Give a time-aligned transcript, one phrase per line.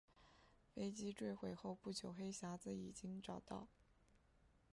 [0.73, 3.67] 飞机坠毁后不久黑匣子已经找到。